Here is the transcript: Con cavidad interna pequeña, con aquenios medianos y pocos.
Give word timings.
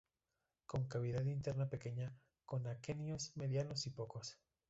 Con 0.65 0.87
cavidad 0.87 1.23
interna 1.25 1.69
pequeña, 1.69 2.11
con 2.47 2.65
aquenios 2.65 3.33
medianos 3.35 3.85
y 3.85 3.91
pocos. 3.91 4.35